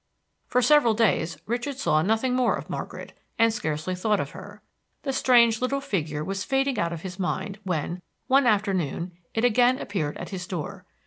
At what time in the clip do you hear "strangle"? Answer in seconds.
5.13-5.59